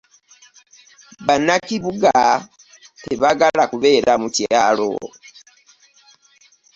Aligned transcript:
Bannakibuga 1.27 2.13
tebaagala 3.01 3.63
kubeera 3.71 4.11
mu 4.21 4.29
kyalo. 4.35 4.91